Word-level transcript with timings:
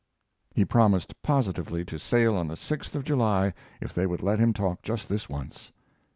He 0.55 0.65
promised 0.65 1.21
positively 1.21 1.85
to 1.85 1.99
sail 1.99 2.35
on 2.35 2.47
the 2.47 2.55
6th 2.55 2.95
of 2.95 3.03
July 3.03 3.53
if 3.79 3.93
they 3.93 4.07
would 4.07 4.23
let 4.23 4.39
him 4.39 4.51
talk 4.51 4.81
just 4.81 5.07
this 5.07 5.29
once. 5.29 5.71